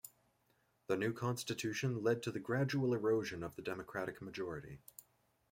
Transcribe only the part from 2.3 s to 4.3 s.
the gradual erosion of the Democratic